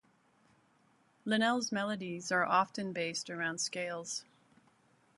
[1.25, 4.25] Linnell's melodies are often based around scales.